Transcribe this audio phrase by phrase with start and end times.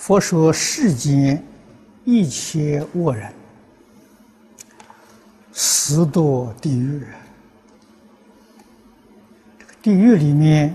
[0.00, 1.44] 佛说世间
[2.06, 3.30] 一切恶人，
[5.52, 7.06] 十堕地狱。
[9.58, 10.74] 这个地狱里面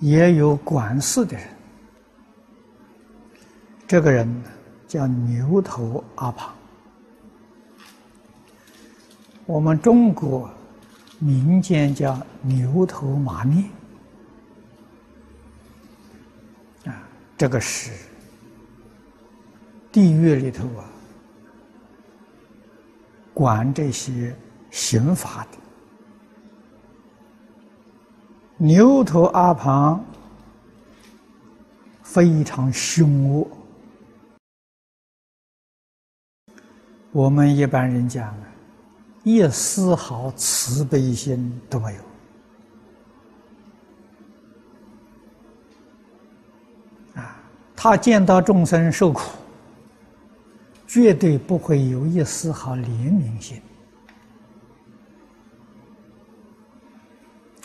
[0.00, 1.46] 也有管事的人，
[3.86, 4.42] 这个人
[4.88, 6.54] 叫牛头阿旁。
[9.44, 10.48] 我们中国
[11.18, 13.68] 民间叫牛头马面。
[17.44, 17.90] 这个是
[19.92, 20.88] 地狱里头啊，
[23.34, 24.34] 管这些
[24.70, 25.58] 刑法的
[28.56, 30.02] 牛头阿旁
[32.02, 33.46] 非常凶恶。
[37.12, 38.48] 我们一般人讲啊，
[39.22, 42.13] 一丝毫慈悲心都没有。
[47.84, 49.32] 他见到众生受苦，
[50.86, 53.60] 绝对不会有一丝毫怜悯心，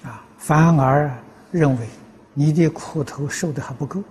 [0.03, 1.09] 啊，反而
[1.51, 1.87] 认为
[2.33, 4.03] 你的苦头受的还不够，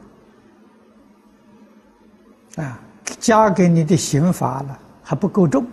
[2.57, 2.81] 啊，
[3.21, 5.67] 加给你的刑罚了还不够重，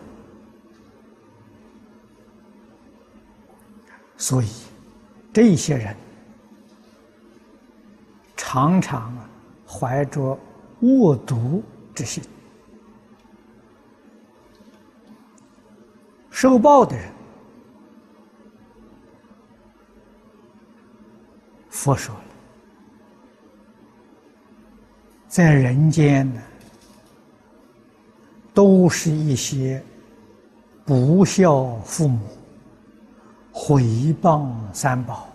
[4.17, 4.49] 所以
[5.31, 5.95] 这些人
[8.35, 9.29] 常常啊。
[9.77, 10.39] 怀着
[10.79, 11.61] 恶毒
[11.93, 12.23] 之心，
[16.29, 17.11] 受报的人，
[21.69, 22.21] 佛说了，
[25.27, 26.41] 在人间呢，
[28.53, 29.83] 都是一些
[30.85, 32.19] 不孝父母、
[33.51, 33.83] 毁
[34.21, 35.27] 谤三宝、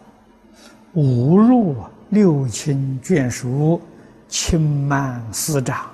[0.94, 1.76] 侮辱
[2.08, 3.78] 六亲眷属。
[4.30, 5.90] 轻慢师长，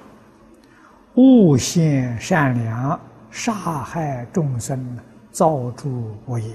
[1.15, 4.79] 诬陷善良，杀害众生，
[5.33, 6.55] 造诸恶业。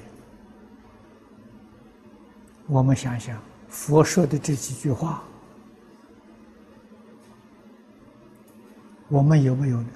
[2.67, 3.35] 我们想想，
[3.67, 5.23] 佛说的这几句话，
[9.09, 9.87] 我们有没有呢？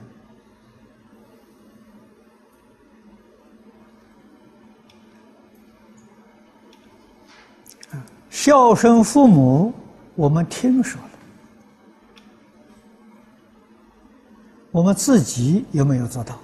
[8.32, 9.72] 孝顺父母，
[10.16, 11.10] 我们听说了。
[14.76, 16.38] 我们自己有没有做到？